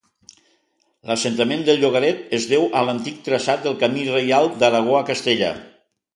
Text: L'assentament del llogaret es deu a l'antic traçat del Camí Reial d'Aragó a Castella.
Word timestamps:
L'assentament 1.09 1.61
del 1.67 1.77
llogaret 1.83 2.23
es 2.39 2.47
deu 2.55 2.65
a 2.79 2.83
l'antic 2.87 3.21
traçat 3.29 3.63
del 3.67 3.77
Camí 3.85 4.09
Reial 4.09 4.53
d'Aragó 4.65 4.99
a 5.03 5.05
Castella. 5.13 5.55